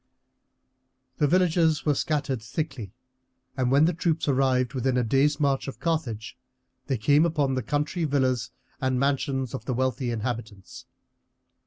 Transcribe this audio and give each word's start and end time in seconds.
The 1.17 1.27
villages 1.27 1.85
were 1.85 1.93
scattered 1.93 2.41
thickly, 2.41 2.91
and 3.55 3.69
when 3.69 3.85
the 3.85 3.93
troops 3.93 4.27
arrived 4.27 4.73
within 4.73 4.97
a 4.97 5.03
day's 5.03 5.39
march 5.39 5.67
of 5.67 5.79
Carthage 5.79 6.35
they 6.87 6.97
came 6.97 7.23
upon 7.23 7.53
the 7.53 7.61
country 7.61 8.05
villas 8.05 8.49
and 8.81 8.99
mansions 8.99 9.53
of 9.53 9.65
the 9.65 9.75
wealthy 9.75 10.09
inhabitants. 10.09 10.87